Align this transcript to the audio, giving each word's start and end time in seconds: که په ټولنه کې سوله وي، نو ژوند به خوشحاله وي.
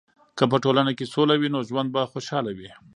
که 0.37 0.43
په 0.51 0.57
ټولنه 0.63 0.91
کې 0.97 1.11
سوله 1.13 1.35
وي، 1.37 1.49
نو 1.55 1.59
ژوند 1.69 1.89
به 1.93 2.01
خوشحاله 2.11 2.51
وي. 2.57 2.71